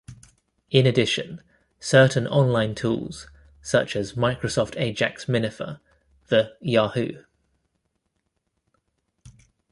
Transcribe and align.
In 0.71 0.87
addition, 0.87 1.43
certain 1.79 2.25
online 2.25 2.73
tools, 2.73 3.27
such 3.61 3.95
as 3.95 4.13
Microsoft 4.13 4.75
Ajax 4.81 5.25
Minifier, 5.25 5.79
the 6.27 6.57
Yahoo! 6.59 7.21